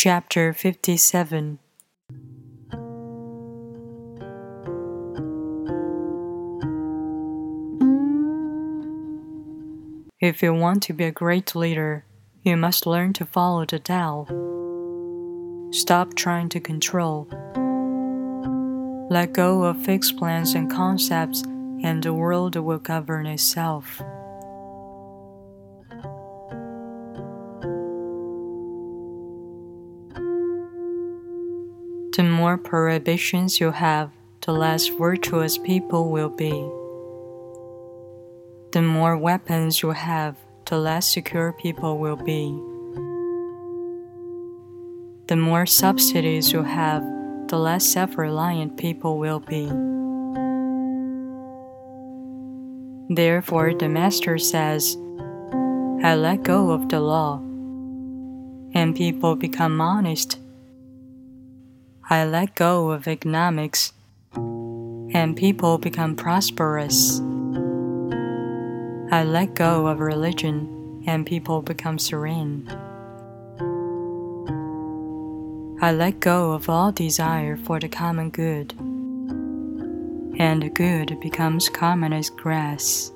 [0.00, 1.58] Chapter 57
[10.20, 12.04] If you want to be a great leader,
[12.44, 14.28] you must learn to follow the Tao.
[15.72, 17.26] Stop trying to control.
[19.10, 21.42] Let go of fixed plans and concepts,
[21.82, 24.00] and the world will govern itself.
[32.16, 36.50] The more prohibitions you have, the less virtuous people will be.
[38.72, 40.36] The more weapons you have,
[40.66, 42.48] the less secure people will be.
[45.28, 47.02] The more subsidies you have,
[47.48, 49.66] the less self reliant people will be.
[53.14, 54.96] Therefore, the Master says,
[56.02, 57.38] I let go of the law,
[58.74, 60.38] and people become honest
[62.10, 63.92] I let go of economics,
[64.34, 67.20] and people become prosperous.
[69.12, 72.66] I let go of religion, and people become serene.
[75.82, 78.72] I let go of all desire for the common good,
[80.40, 83.12] and the good becomes common as grass.